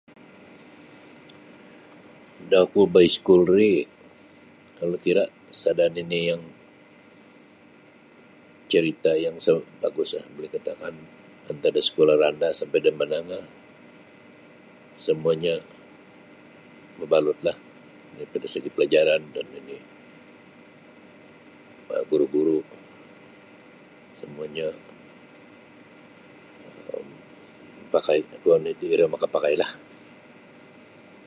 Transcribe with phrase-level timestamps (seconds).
[2.49, 3.71] Da oku baiskul ri
[4.77, 5.23] kalau kira
[5.61, 6.43] sada nini yang
[8.71, 9.51] carita yang sa
[9.81, 10.93] baguslah buli dikatakan
[11.49, 13.43] antad da sekolah rendah sampai da menangah
[15.05, 15.55] semuanyo
[16.97, 17.57] mabalutlah
[18.33, 19.77] dari segi pelajaran dan nini
[22.09, 22.59] guru-guru
[24.19, 24.69] semuanyo
[27.85, 29.71] mapakai kuo nu iti iro makapakailah.